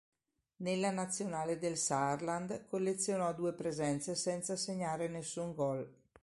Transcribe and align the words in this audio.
Nella 0.63 0.89
nazionale 0.89 1.59
del 1.59 1.77
Saarland 1.77 2.65
collezionò 2.65 3.31
due 3.35 3.53
presenze 3.53 4.15
senza 4.15 4.55
segnare 4.55 5.07
nessun 5.07 5.53
gol. 5.53 5.87